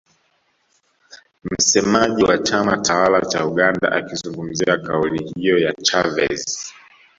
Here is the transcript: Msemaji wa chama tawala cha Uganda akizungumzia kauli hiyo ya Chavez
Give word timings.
Msemaji 1.43 2.23
wa 2.23 2.37
chama 2.37 2.77
tawala 2.77 3.21
cha 3.21 3.45
Uganda 3.45 3.91
akizungumzia 3.91 4.77
kauli 4.77 5.31
hiyo 5.35 5.57
ya 5.59 5.73
Chavez 5.73 6.73